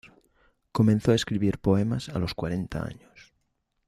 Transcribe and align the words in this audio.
Comenzó 0.71 1.11
a 1.11 1.15
escribir 1.15 1.59
poemas 1.59 2.09
a 2.09 2.17
los 2.17 2.33
cuarenta 2.33 2.83
años. 2.83 3.35